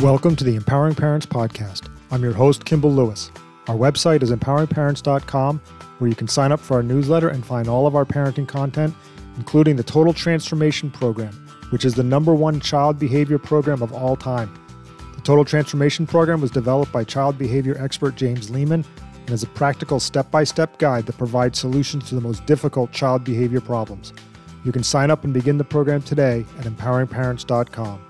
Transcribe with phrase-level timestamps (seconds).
[0.00, 1.88] Welcome to the Empowering Parents Podcast.
[2.12, 3.32] I'm your host, Kimball Lewis.
[3.66, 5.60] Our website is empoweringparents.com,
[5.98, 8.94] where you can sign up for our newsletter and find all of our parenting content,
[9.38, 11.32] including the Total Transformation Program,
[11.70, 14.54] which is the number one child behavior program of all time.
[15.16, 18.84] The Total Transformation Program was developed by child behavior expert James Lehman
[19.18, 22.92] and is a practical step by step guide that provides solutions to the most difficult
[22.92, 24.12] child behavior problems.
[24.64, 28.07] You can sign up and begin the program today at empoweringparents.com.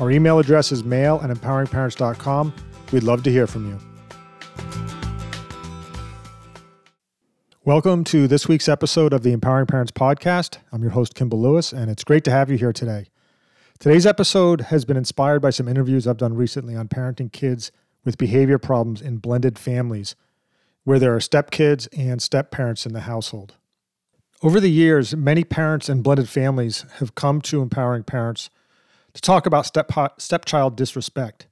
[0.00, 2.52] Our email address is mail at empoweringparents.com.
[2.92, 3.78] We'd love to hear from you.
[7.64, 10.58] Welcome to this week's episode of the Empowering Parents Podcast.
[10.72, 13.06] I'm your host, Kimball Lewis, and it's great to have you here today.
[13.78, 17.70] Today's episode has been inspired by some interviews I've done recently on parenting kids
[18.04, 20.16] with behavior problems in blended families,
[20.82, 23.54] where there are stepkids and step parents in the household.
[24.42, 28.50] Over the years, many parents and blended families have come to empowering parents
[29.14, 31.46] to talk about step stepchild disrespect.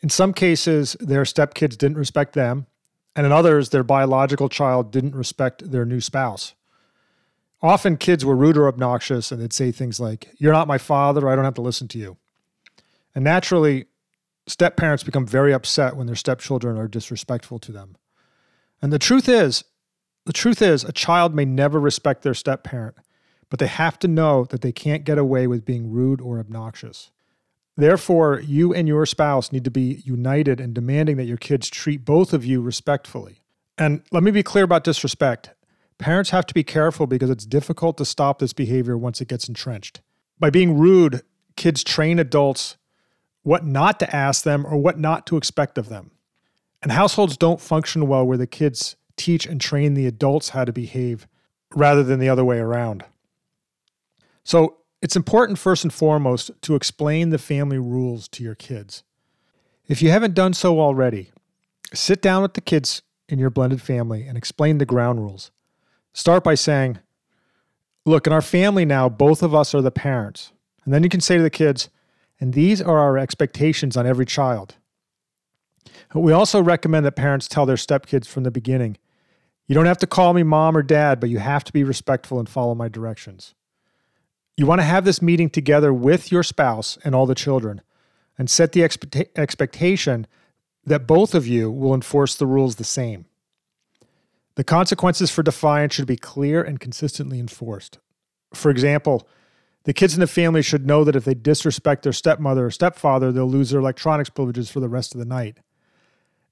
[0.00, 2.66] In some cases, their stepkids didn't respect them,
[3.14, 6.54] and in others, their biological child didn't respect their new spouse.
[7.60, 11.28] Often, kids were rude or obnoxious, and they'd say things like, You're not my father,
[11.28, 12.16] I don't have to listen to you.
[13.14, 13.86] And naturally,
[14.46, 17.96] step parents become very upset when their stepchildren are disrespectful to them.
[18.80, 19.64] And the truth is,
[20.24, 22.96] the truth is, a child may never respect their step parent,
[23.50, 27.10] but they have to know that they can't get away with being rude or obnoxious.
[27.76, 32.04] Therefore, you and your spouse need to be united in demanding that your kids treat
[32.04, 33.40] both of you respectfully.
[33.78, 35.50] And let me be clear about disrespect.
[35.98, 39.48] Parents have to be careful because it's difficult to stop this behavior once it gets
[39.48, 40.00] entrenched.
[40.40, 41.22] By being rude,
[41.56, 42.76] kids train adults
[43.42, 46.10] what not to ask them or what not to expect of them.
[46.82, 50.72] And households don't function well where the kids teach and train the adults how to
[50.72, 51.26] behave
[51.74, 53.04] rather than the other way around.
[54.48, 59.02] So it's important, first and foremost, to explain the family rules to your kids.
[59.86, 61.32] If you haven't done so already,
[61.92, 65.50] sit down with the kids in your blended family and explain the ground rules.
[66.14, 66.98] Start by saying,
[68.06, 70.50] Look, in our family now, both of us are the parents.
[70.86, 71.90] And then you can say to the kids,
[72.40, 74.76] and these are our expectations on every child.
[76.14, 78.96] We also recommend that parents tell their stepkids from the beginning
[79.66, 82.38] you don't have to call me mom or dad, but you have to be respectful
[82.38, 83.54] and follow my directions.
[84.58, 87.80] You want to have this meeting together with your spouse and all the children
[88.36, 90.26] and set the expect- expectation
[90.84, 93.26] that both of you will enforce the rules the same.
[94.56, 98.00] The consequences for defiance should be clear and consistently enforced.
[98.52, 99.28] For example,
[99.84, 103.30] the kids in the family should know that if they disrespect their stepmother or stepfather,
[103.30, 105.58] they'll lose their electronics privileges for the rest of the night.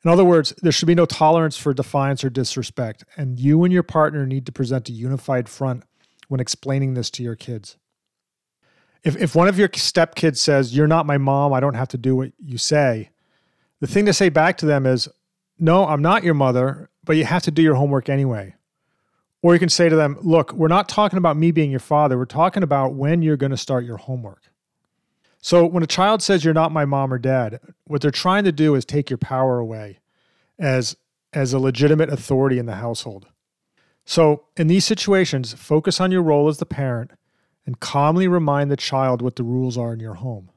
[0.05, 3.73] In other words, there should be no tolerance for defiance or disrespect, and you and
[3.73, 5.83] your partner need to present a unified front
[6.29, 7.77] when explaining this to your kids.
[9.07, 11.97] If, if one of your stepkids says, You're not my mom, I don't have to
[11.97, 13.11] do what you say,
[13.79, 15.09] the thing to say back to them is,
[15.61, 18.57] No, I'm not your mother, but you have to do your homework anyway.
[19.43, 22.19] Or you can say to them, Look, we're not talking about me being your father,
[22.19, 24.43] we're talking about when you're going to start your homework.
[25.41, 28.51] So when a child says, You're not my mom or dad, what they're trying to
[28.51, 30.01] do is take your power away
[30.59, 30.97] as,
[31.33, 33.29] as a legitimate authority in the household.
[34.05, 37.13] So in these situations, focus on your role as the parent
[37.67, 40.51] and calmly remind the child what the rules are in your home.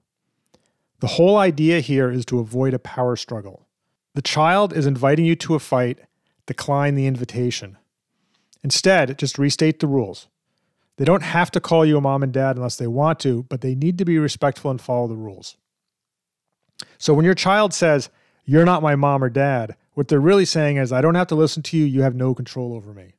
[1.00, 3.68] The whole idea here is to avoid a power struggle.
[4.14, 6.00] The child is inviting you to a fight,
[6.46, 7.78] decline the invitation.
[8.64, 10.28] Instead, just restate the rules.
[10.98, 13.62] They don't have to call you a mom and dad unless they want to, but
[13.62, 15.56] they need to be respectful and follow the rules.
[16.98, 18.09] So when your child says,
[18.44, 21.36] You're not my mom or dad, what they're really saying is, I don't have to
[21.36, 23.16] listen to you, you have no control over me.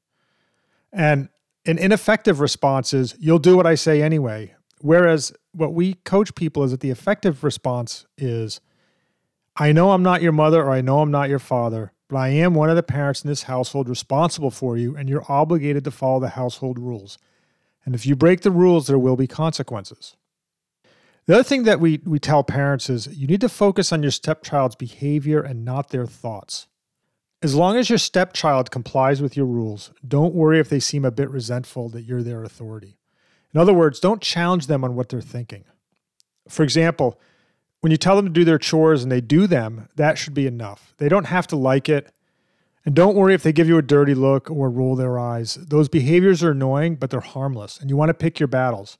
[0.92, 1.30] And
[1.66, 4.54] an ineffective response is you'll do what I say anyway.
[4.80, 8.60] Whereas what we coach people is that the effective response is
[9.56, 12.28] I know I'm not your mother or I know I'm not your father, but I
[12.28, 15.90] am one of the parents in this household responsible for you, and you're obligated to
[15.90, 17.18] follow the household rules.
[17.84, 20.16] And if you break the rules, there will be consequences.
[21.26, 24.10] The other thing that we, we tell parents is you need to focus on your
[24.10, 26.66] stepchild's behavior and not their thoughts.
[27.42, 31.10] As long as your stepchild complies with your rules, don't worry if they seem a
[31.10, 32.98] bit resentful that you're their authority.
[33.54, 35.64] In other words, don't challenge them on what they're thinking.
[36.48, 37.18] For example,
[37.80, 40.46] when you tell them to do their chores and they do them, that should be
[40.46, 40.94] enough.
[40.98, 42.12] They don't have to like it.
[42.84, 45.54] And don't worry if they give you a dirty look or roll their eyes.
[45.54, 48.98] Those behaviors are annoying, but they're harmless, and you want to pick your battles.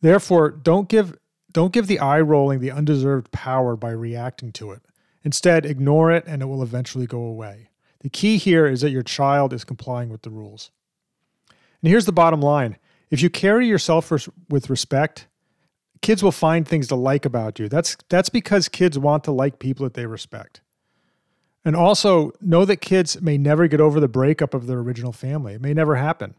[0.00, 1.16] Therefore, don't give
[1.52, 4.82] don't give the eye rolling the undeserved power by reacting to it.
[5.26, 7.68] Instead, ignore it and it will eventually go away.
[7.98, 10.70] The key here is that your child is complying with the rules.
[11.82, 12.76] And here's the bottom line
[13.10, 14.12] if you carry yourself
[14.48, 15.26] with respect,
[16.00, 17.68] kids will find things to like about you.
[17.68, 20.60] That's that's because kids want to like people that they respect.
[21.64, 25.54] And also know that kids may never get over the breakup of their original family.
[25.54, 26.36] It may never happen.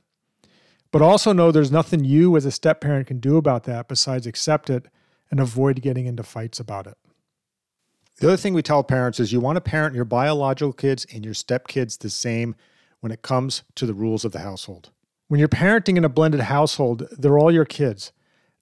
[0.91, 4.25] But also know there's nothing you as a step parent can do about that besides
[4.25, 4.85] accept it
[5.29, 6.97] and avoid getting into fights about it.
[8.17, 11.23] The other thing we tell parents is you want to parent your biological kids and
[11.23, 12.55] your stepkids the same
[12.99, 14.89] when it comes to the rules of the household.
[15.27, 18.11] When you're parenting in a blended household, they're all your kids.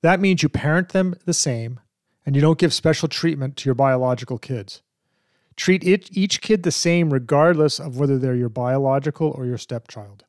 [0.01, 1.79] That means you parent them the same
[2.25, 4.81] and you don't give special treatment to your biological kids.
[5.55, 10.25] Treat each kid the same regardless of whether they're your biological or your stepchild.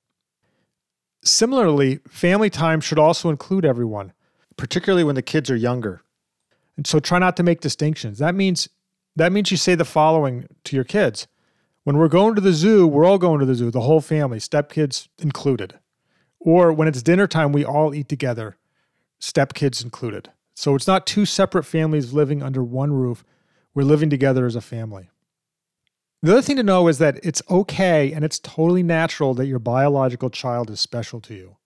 [1.25, 4.13] Similarly, family time should also include everyone,
[4.57, 6.03] particularly when the kids are younger.
[6.77, 8.19] And so try not to make distinctions.
[8.19, 8.69] That means
[9.17, 11.27] that means you say the following to your kids.
[11.85, 14.39] When we're going to the zoo, we're all going to the zoo, the whole family,
[14.39, 15.79] stepkids included.
[16.39, 18.57] Or when it's dinner time, we all eat together,
[19.21, 20.31] stepkids included.
[20.55, 23.25] So it's not two separate families living under one roof.
[23.75, 25.11] We're living together as a family.
[26.23, 29.59] The other thing to know is that it's okay and it's totally natural that your
[29.59, 31.57] biological child is special to you.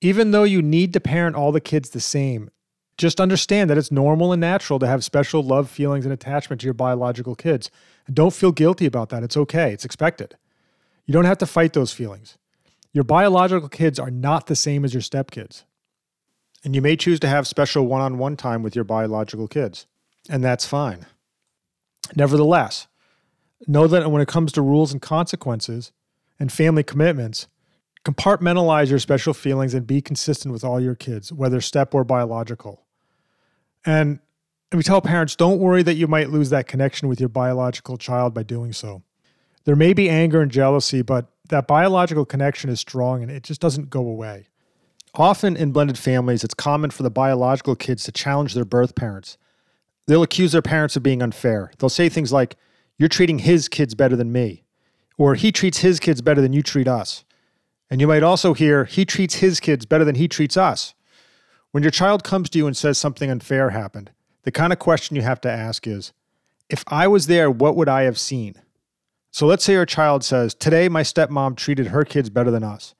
[0.00, 2.50] Even though you need to parent all the kids the same,
[2.98, 6.66] just understand that it's normal and natural to have special love, feelings, and attachment to
[6.66, 7.70] your biological kids.
[8.06, 9.22] And don't feel guilty about that.
[9.22, 10.36] It's okay, it's expected.
[11.06, 12.36] You don't have to fight those feelings.
[12.92, 15.64] Your biological kids are not the same as your stepkids.
[16.64, 19.86] And you may choose to have special one on one time with your biological kids,
[20.28, 21.06] and that's fine.
[22.16, 22.88] Nevertheless,
[23.68, 25.92] know that when it comes to rules and consequences
[26.40, 27.46] and family commitments,
[28.04, 32.84] compartmentalize your special feelings and be consistent with all your kids, whether step or biological.
[33.84, 34.20] And
[34.72, 38.34] we tell parents don't worry that you might lose that connection with your biological child
[38.34, 39.02] by doing so.
[39.64, 43.60] There may be anger and jealousy, but that biological connection is strong and it just
[43.60, 44.48] doesn't go away.
[45.14, 49.38] Often in blended families, it's common for the biological kids to challenge their birth parents.
[50.06, 51.70] They'll accuse their parents of being unfair.
[51.78, 52.56] They'll say things like,
[52.98, 54.64] You're treating his kids better than me,
[55.16, 57.24] or He treats his kids better than you treat us.
[57.90, 60.94] And you might also hear, He treats his kids better than he treats us.
[61.72, 64.10] When your child comes to you and says something unfair happened,
[64.44, 66.12] the kind of question you have to ask is
[66.68, 68.54] if I was there, what would I have seen?
[69.30, 72.94] So let's say your child says, Today my stepmom treated her kids better than us.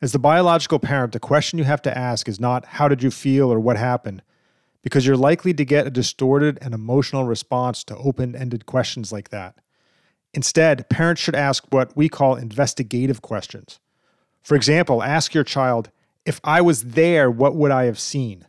[0.00, 3.10] As the biological parent, the question you have to ask is not, How did you
[3.10, 4.22] feel or what happened?
[4.82, 9.30] Because you're likely to get a distorted and emotional response to open ended questions like
[9.30, 9.58] that.
[10.34, 13.78] Instead, parents should ask what we call investigative questions.
[14.42, 15.90] For example, ask your child,
[16.24, 18.46] if I was there, what would I have seen?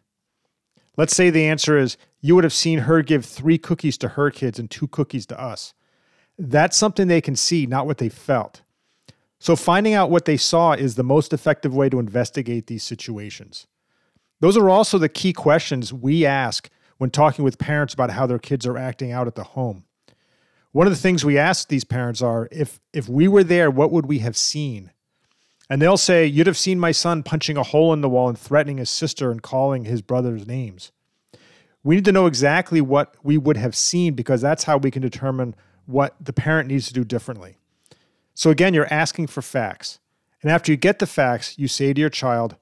[0.96, 4.30] Let's say the answer is you would have seen her give three cookies to her
[4.30, 5.74] kids and two cookies to us.
[6.38, 8.62] That's something they can see, not what they felt.
[9.40, 13.68] So, finding out what they saw is the most effective way to investigate these situations.
[14.40, 18.40] Those are also the key questions we ask when talking with parents about how their
[18.40, 19.84] kids are acting out at the home.
[20.72, 23.92] One of the things we ask these parents are if, if we were there, what
[23.92, 24.92] would we have seen?
[25.70, 28.38] And they'll say, You'd have seen my son punching a hole in the wall and
[28.38, 30.92] threatening his sister and calling his brothers names.
[31.84, 35.02] We need to know exactly what we would have seen because that's how we can
[35.02, 35.56] determine
[35.86, 37.58] what the parent needs to do differently.
[38.34, 40.00] So, again, you're asking for facts.
[40.42, 42.56] And after you get the facts, you say to your child,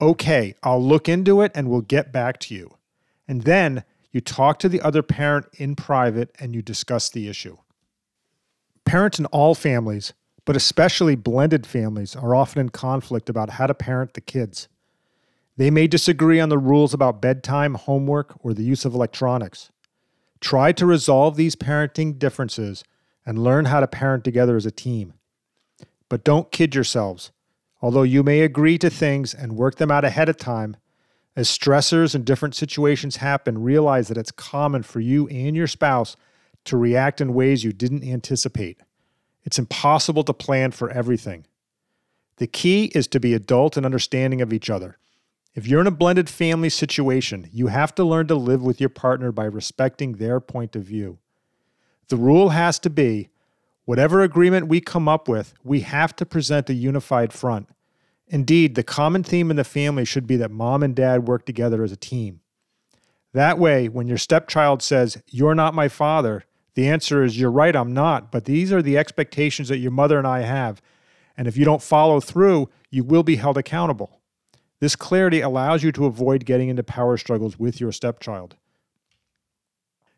[0.00, 2.76] Okay, I'll look into it and we'll get back to you.
[3.26, 7.58] And then you talk to the other parent in private and you discuss the issue.
[8.84, 10.14] Parents in all families
[10.48, 14.66] but especially blended families are often in conflict about how to parent the kids.
[15.58, 19.70] They may disagree on the rules about bedtime, homework, or the use of electronics.
[20.40, 22.82] Try to resolve these parenting differences
[23.26, 25.12] and learn how to parent together as a team.
[26.08, 27.30] But don't kid yourselves.
[27.82, 30.78] Although you may agree to things and work them out ahead of time,
[31.36, 36.16] as stressors and different situations happen, realize that it's common for you and your spouse
[36.64, 38.78] to react in ways you didn't anticipate.
[39.48, 41.46] It's impossible to plan for everything.
[42.36, 44.98] The key is to be adult and understanding of each other.
[45.54, 48.90] If you're in a blended family situation, you have to learn to live with your
[48.90, 51.16] partner by respecting their point of view.
[52.08, 53.30] The rule has to be
[53.86, 57.70] whatever agreement we come up with, we have to present a unified front.
[58.26, 61.82] Indeed, the common theme in the family should be that mom and dad work together
[61.82, 62.40] as a team.
[63.32, 66.44] That way, when your stepchild says, You're not my father,
[66.78, 70.16] the answer is you're right, I'm not, but these are the expectations that your mother
[70.16, 70.80] and I have.
[71.36, 74.20] And if you don't follow through, you will be held accountable.
[74.78, 78.54] This clarity allows you to avoid getting into power struggles with your stepchild.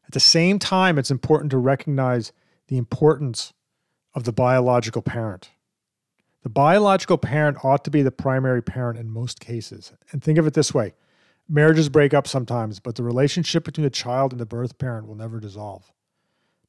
[0.04, 2.30] At the same time, it's important to recognize
[2.68, 3.54] the importance
[4.12, 5.48] of the biological parent.
[6.42, 9.94] The biological parent ought to be the primary parent in most cases.
[10.12, 10.92] And think of it this way
[11.48, 15.16] Marriages break up sometimes, but the relationship between the child and the birth parent will
[15.16, 15.90] never dissolve.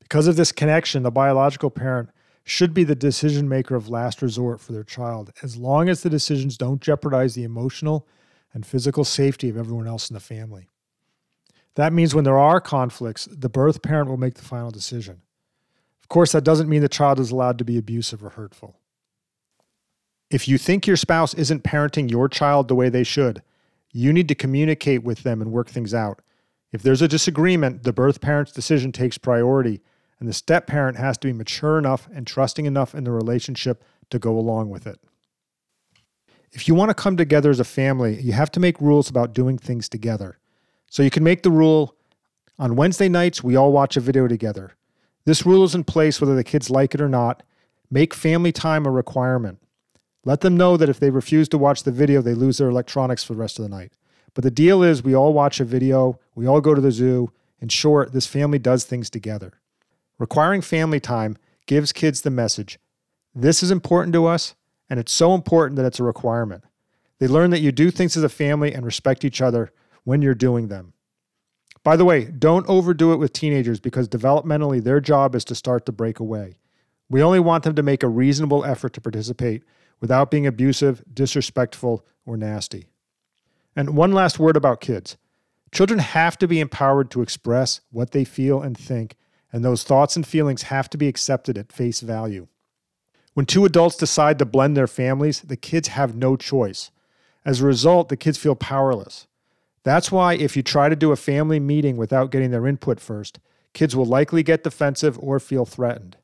[0.02, 2.10] Because of this connection, the biological parent
[2.44, 6.10] should be the decision maker of last resort for their child, as long as the
[6.10, 8.08] decisions don't jeopardize the emotional
[8.54, 10.68] and physical safety of everyone else in the family.
[11.76, 15.22] That means when there are conflicts, the birth parent will make the final decision.
[16.02, 18.76] Of course, that doesn't mean the child is allowed to be abusive or hurtful.
[20.30, 23.42] If you think your spouse isn't parenting your child the way they should,
[23.94, 26.22] you need to communicate with them and work things out.
[26.72, 29.82] If there's a disagreement, the birth parent's decision takes priority,
[30.22, 33.84] and the step parent has to be mature enough and trusting enough in the relationship
[34.12, 35.00] to go along with it.
[36.52, 39.34] If you want to come together as a family, you have to make rules about
[39.34, 40.38] doing things together.
[40.92, 41.96] So you can make the rule
[42.60, 44.74] on Wednesday nights, we all watch a video together.
[45.26, 47.42] This rule is in place whether the kids like it or not.
[47.90, 49.58] Make family time a requirement.
[50.24, 53.24] Let them know that if they refuse to watch the video, they lose their electronics
[53.24, 53.94] for the rest of the night.
[54.36, 57.32] But the deal is, we all watch a video, we all go to the zoo.
[57.60, 59.54] In short, this family does things together.
[60.22, 61.36] Requiring family time
[61.66, 62.78] gives kids the message
[63.34, 64.54] this is important to us,
[64.88, 66.64] and it's so important that it's a requirement.
[67.18, 69.72] They learn that you do things as a family and respect each other
[70.04, 70.94] when you're doing them.
[71.84, 75.88] By the way, don't overdo it with teenagers because developmentally their job is to start
[75.88, 76.60] to break away.
[77.10, 79.64] We only want them to make a reasonable effort to participate
[80.02, 82.90] without being abusive, disrespectful, or nasty.
[83.76, 85.18] And one last word about kids
[85.72, 89.16] children have to be empowered to express what they feel and think,
[89.52, 92.48] and those thoughts and feelings have to be accepted at face value.
[93.34, 96.92] When two adults decide to blend their families, the kids have no choice.
[97.46, 99.28] As a result, the kids feel powerless.
[99.84, 103.40] That's why, if you try to do a family meeting without getting their input first,
[103.74, 106.18] kids will likely get defensive or feel threatened.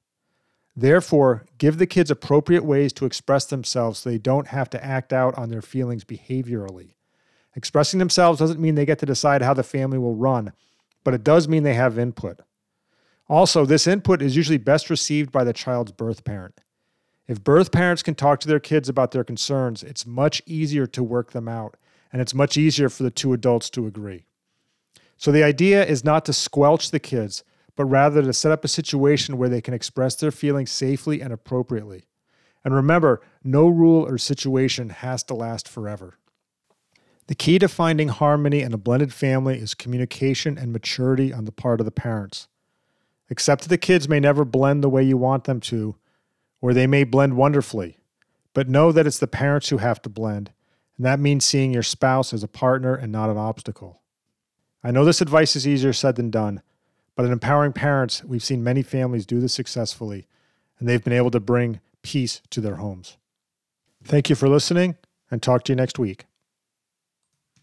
[0.75, 5.11] Therefore, give the kids appropriate ways to express themselves so they don't have to act
[5.11, 6.91] out on their feelings behaviorally.
[7.55, 10.53] Expressing themselves doesn't mean they get to decide how the family will run,
[11.03, 12.41] but it does mean they have input.
[13.29, 16.61] Also, this input is usually best received by the child's birth parent.
[17.27, 21.03] If birth parents can talk to their kids about their concerns, it's much easier to
[21.03, 21.75] work them out,
[22.11, 24.23] and it's much easier for the two adults to agree.
[25.17, 27.43] So the idea is not to squelch the kids,
[27.75, 31.33] but rather to set up a situation where they can express their feelings safely and
[31.33, 32.05] appropriately.
[32.63, 36.17] And remember, no rule or situation has to last forever.
[37.27, 41.51] The key to finding harmony in a blended family is communication and maturity on the
[41.51, 42.47] part of the parents.
[43.29, 45.95] That the kids may never blend the way you want them to,
[46.61, 47.97] or they may blend wonderfully,
[48.53, 50.51] but know that it's the parents who have to blend,
[50.97, 54.01] and that means seeing your spouse as a partner and not an obstacle.
[54.83, 56.61] I know this advice is easier said than done,
[57.15, 60.27] but in empowering parents, we've seen many families do this successfully,
[60.79, 63.17] and they've been able to bring peace to their homes.
[64.03, 64.95] Thank you for listening,
[65.29, 66.25] and talk to you next week.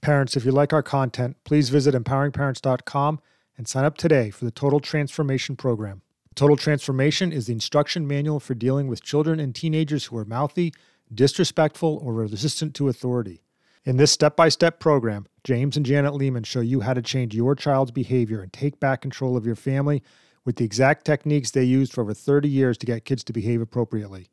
[0.02, 3.20] Parents, if you like our content, please visit empoweringparents.com
[3.56, 6.02] and sign up today for the Total Transformation Program.
[6.34, 10.74] Total Transformation is the instruction manual for dealing with children and teenagers who are mouthy,
[11.14, 13.42] disrespectful, or resistant to authority.
[13.84, 17.34] In this step by step program, James and Janet Lehman show you how to change
[17.34, 20.02] your child's behavior and take back control of your family
[20.44, 23.60] with the exact techniques they used for over 30 years to get kids to behave
[23.60, 24.28] appropriately.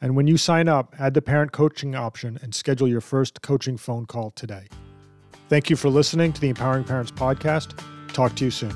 [0.00, 3.76] And when you sign up, add the parent coaching option and schedule your first coaching
[3.76, 4.68] phone call today.
[5.48, 7.78] Thank you for listening to the Empowering Parents Podcast.
[8.14, 8.72] Talk to you soon.